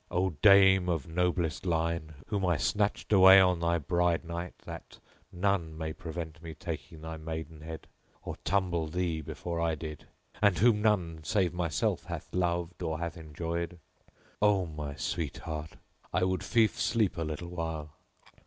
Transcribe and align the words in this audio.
O 0.09 0.31
dame 0.31 0.89
of 0.89 1.07
noblest 1.07 1.63
line, 1.63 2.15
whom 2.25 2.43
I 2.43 2.57
snatched 2.57 3.13
away 3.13 3.39
on 3.39 3.59
thy 3.59 3.77
bride 3.77 4.25
night 4.25 4.57
that 4.65 4.97
none 5.31 5.77
might 5.77 5.99
prevent 5.99 6.41
me 6.41 6.55
taking 6.55 7.01
thy 7.01 7.17
maidenhead 7.17 7.85
or 8.23 8.35
tumble 8.37 8.87
thee 8.87 9.21
before 9.21 9.61
I 9.61 9.75
did, 9.75 10.07
and 10.41 10.57
whom 10.57 10.81
none 10.81 11.19
save 11.23 11.53
myself 11.53 12.05
hath 12.05 12.33
loved 12.33 12.81
or 12.81 12.97
hath 12.97 13.15
enjoyed: 13.15 13.77
O 14.41 14.65
my 14.65 14.95
sweetheart! 14.95 15.73
I 16.11 16.23
would 16.23 16.41
lief 16.55 16.79
sleep 16.81 17.15
a 17.15 17.23
little 17.23 17.49
while." 17.49 17.91